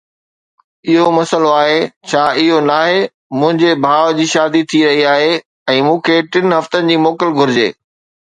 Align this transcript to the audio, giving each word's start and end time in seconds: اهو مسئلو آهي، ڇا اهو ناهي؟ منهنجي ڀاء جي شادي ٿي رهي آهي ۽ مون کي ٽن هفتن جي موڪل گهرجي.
اهو 0.91 1.09
مسئلو 1.17 1.49
آهي، 1.63 1.75
ڇا 2.13 2.21
اهو 2.43 2.57
ناهي؟ 2.69 2.95
منهنجي 3.39 3.69
ڀاء 3.83 4.07
جي 4.21 4.25
شادي 4.33 4.61
ٿي 4.71 4.81
رهي 4.87 5.03
آهي 5.11 5.29
۽ 5.75 5.83
مون 5.89 6.03
کي 6.09 6.17
ٽن 6.37 6.57
هفتن 6.57 6.91
جي 6.93 6.97
موڪل 7.05 7.37
گهرجي. 7.41 7.67